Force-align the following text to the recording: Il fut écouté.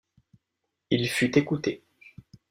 Il 0.89 1.07
fut 1.07 1.37
écouté. 1.37 1.83